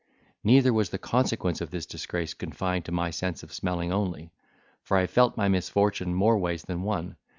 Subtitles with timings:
[0.43, 4.31] neither was the consequence of this disgrace confined to my sense of smelling only;
[4.81, 7.17] for I felt my misfortune more ways than one.